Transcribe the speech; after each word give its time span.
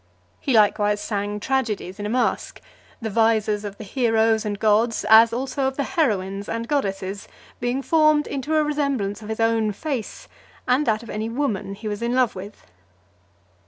He 0.39 0.51
likewise 0.53 0.99
sang 0.99 1.39
tragedies 1.39 1.99
in 1.99 2.07
a 2.07 2.09
mask; 2.09 2.59
the 3.03 3.09
visors 3.11 3.63
of 3.63 3.77
the 3.77 3.83
heroes 3.83 4.45
and 4.45 4.57
gods, 4.57 5.05
as 5.07 5.31
also 5.31 5.67
of 5.67 5.77
the 5.77 5.83
heroines 5.83 6.49
and 6.49 6.67
goddesses, 6.67 7.27
being 7.59 7.83
formed 7.83 8.25
into 8.25 8.55
a 8.55 8.63
resemblance 8.63 9.21
of 9.21 9.29
his 9.29 9.39
own 9.39 9.71
face, 9.73 10.27
and 10.67 10.87
that 10.87 11.03
of 11.03 11.11
any 11.11 11.29
woman 11.29 11.75
he 11.75 11.87
was 11.87 12.01
in 12.01 12.15
love 12.15 12.33
with. 12.33 12.65